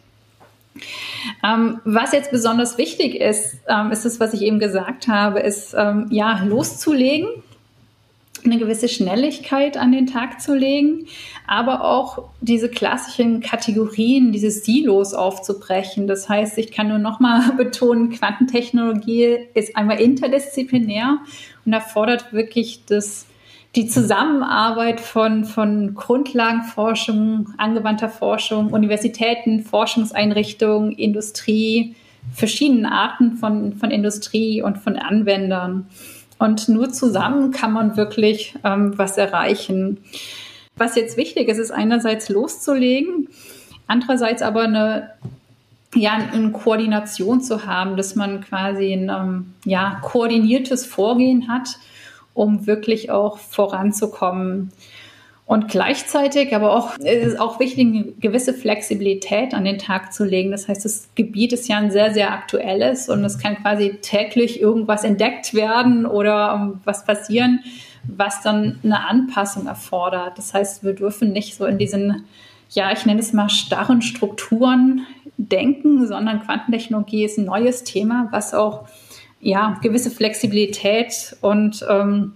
[1.43, 5.75] Ähm, was jetzt besonders wichtig ist, ähm, ist das, was ich eben gesagt habe, ist
[5.77, 7.27] ähm, ja loszulegen,
[8.45, 11.07] eine gewisse Schnelligkeit an den Tag zu legen,
[11.47, 16.07] aber auch diese klassischen Kategorien, diese Silos aufzubrechen.
[16.07, 21.19] Das heißt, ich kann nur noch mal betonen, Quantentechnologie ist einmal interdisziplinär
[21.65, 23.25] und erfordert wirklich das
[23.75, 31.95] die Zusammenarbeit von, von Grundlagenforschung, angewandter Forschung, Universitäten, Forschungseinrichtungen, Industrie,
[32.33, 35.87] verschiedenen Arten von, von Industrie und von Anwendern.
[36.39, 39.97] Und nur zusammen kann man wirklich ähm, was erreichen.
[40.75, 43.27] Was jetzt wichtig ist, ist einerseits loszulegen,
[43.87, 45.11] andererseits aber eine
[45.95, 51.77] ja, eine Koordination zu haben, dass man quasi ein ähm, ja, koordiniertes Vorgehen hat
[52.37, 54.71] um wirklich auch voranzukommen.
[55.45, 60.25] Und gleichzeitig aber auch, ist es auch wichtig, eine gewisse Flexibilität an den Tag zu
[60.25, 60.51] legen.
[60.51, 64.59] Das heißt, das Gebiet ist ja ein sehr, sehr aktuelles und es kann quasi täglich
[64.59, 67.61] irgendwas entdeckt werden oder um, was passieren,
[68.03, 70.37] was dann eine Anpassung erfordert.
[70.37, 72.25] Das heißt, wir dürfen nicht so in diesen,
[72.71, 78.53] ja, ich nenne es mal starren Strukturen denken, sondern Quantentechnologie ist ein neues Thema, was
[78.53, 78.85] auch
[79.39, 82.33] ja, gewisse Flexibilität und ähm,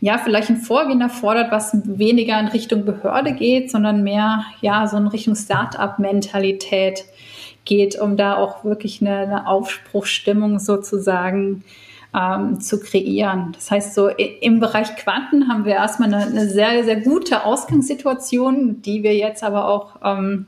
[0.00, 4.96] ja, vielleicht ein Vorgehen erfordert, was weniger in Richtung Behörde geht, sondern mehr ja, so
[4.96, 7.04] in Richtung Start-up-Mentalität
[7.64, 11.62] geht, um da auch wirklich eine, eine Aufbruchsstimmung sozusagen
[12.18, 13.52] ähm, zu kreieren.
[13.52, 18.82] Das heißt, so im Bereich Quanten haben wir erstmal eine, eine sehr, sehr gute Ausgangssituation,
[18.82, 20.46] die wir jetzt aber auch ähm,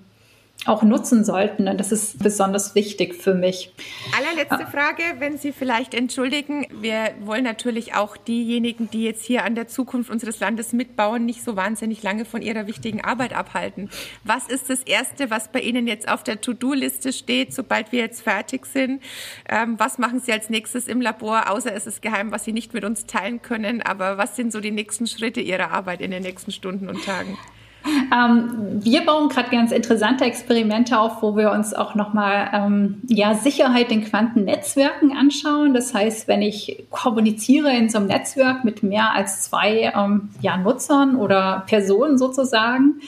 [0.66, 1.66] auch nutzen sollten.
[1.68, 3.72] Und das ist besonders wichtig für mich.
[4.16, 6.66] Allerletzte Frage, wenn Sie vielleicht entschuldigen.
[6.70, 11.42] Wir wollen natürlich auch diejenigen, die jetzt hier an der Zukunft unseres Landes mitbauen, nicht
[11.42, 13.90] so wahnsinnig lange von ihrer wichtigen Arbeit abhalten.
[14.24, 18.22] Was ist das Erste, was bei Ihnen jetzt auf der To-Do-Liste steht, sobald wir jetzt
[18.22, 19.02] fertig sind?
[19.48, 22.72] Ähm, was machen Sie als nächstes im Labor, außer es ist geheim, was Sie nicht
[22.72, 23.82] mit uns teilen können?
[23.82, 27.36] Aber was sind so die nächsten Schritte Ihrer Arbeit in den nächsten Stunden und Tagen?
[27.84, 33.34] Ähm, wir bauen gerade ganz interessante Experimente auf, wo wir uns auch nochmal ähm, ja,
[33.34, 35.74] Sicherheit in Quantennetzwerken anschauen.
[35.74, 40.56] Das heißt, wenn ich kommuniziere in so einem Netzwerk mit mehr als zwei ähm, ja,
[40.56, 43.00] Nutzern oder Personen sozusagen,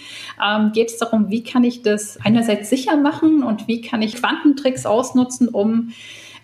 [0.44, 4.16] ähm, geht es darum, wie kann ich das einerseits sicher machen und wie kann ich
[4.16, 5.92] Quantentricks ausnutzen, um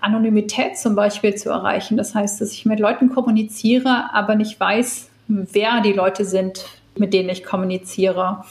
[0.01, 1.97] Anonymität zum Beispiel zu erreichen.
[1.97, 6.65] Das heißt, dass ich mit Leuten kommuniziere, aber nicht weiß, wer die Leute sind,
[6.97, 8.45] mit denen ich kommuniziere.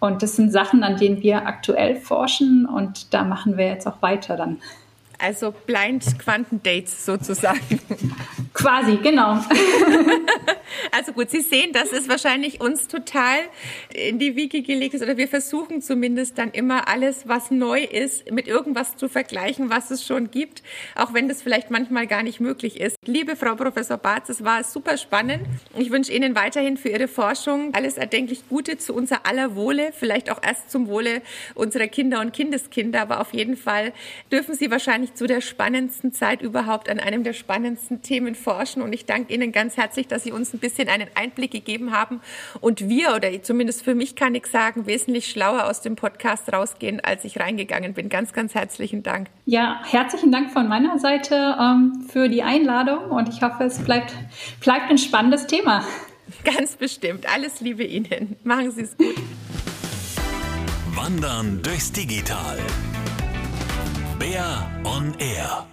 [0.00, 4.00] Und das sind Sachen, an denen wir aktuell forschen und da machen wir jetzt auch
[4.00, 4.58] weiter dann.
[5.18, 7.80] Also Blind Quantendates sozusagen.
[8.54, 9.38] Quasi, genau.
[10.92, 13.38] also gut, Sie sehen, dass es wahrscheinlich uns total
[13.94, 18.30] in die Wiege gelegt ist oder wir versuchen zumindest dann immer alles, was neu ist,
[18.30, 20.62] mit irgendwas zu vergleichen, was es schon gibt,
[20.94, 22.96] auch wenn das vielleicht manchmal gar nicht möglich ist.
[23.04, 25.42] Liebe Frau Professor Barz, es war super spannend.
[25.76, 30.30] Ich wünsche Ihnen weiterhin für Ihre Forschung alles erdenklich Gute zu unser aller Wohle, vielleicht
[30.30, 31.22] auch erst zum Wohle
[31.54, 33.92] unserer Kinder und Kindeskinder, aber auf jeden Fall
[34.30, 38.82] dürfen Sie wahrscheinlich zu der spannendsten Zeit überhaupt an einem der spannendsten Themen forschen.
[38.82, 42.20] Und ich danke Ihnen ganz herzlich, dass Sie uns ein bisschen einen Einblick gegeben haben
[42.60, 47.00] und wir, oder zumindest für mich kann ich sagen, wesentlich schlauer aus dem Podcast rausgehen,
[47.00, 48.08] als ich reingegangen bin.
[48.08, 49.28] Ganz, ganz herzlichen Dank.
[49.46, 54.14] Ja, herzlichen Dank von meiner Seite ähm, für die Einladung und ich hoffe, es bleibt,
[54.60, 55.84] bleibt ein spannendes Thema.
[56.44, 57.26] Ganz bestimmt.
[57.32, 58.36] Alles Liebe Ihnen.
[58.44, 59.14] Machen Sie es gut.
[60.94, 62.58] Wandern durchs Digital.
[64.18, 65.66] Bär on Air.